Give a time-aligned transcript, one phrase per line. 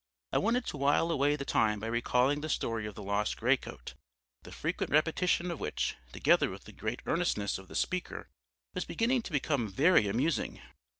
[0.33, 3.93] I wanted to while away the time by recalling the story of the lost greatcoat,
[4.41, 8.27] the frequent repetition of which, together with the great earnestness of the speaker,
[8.73, 10.59] was beginning to become very amusing.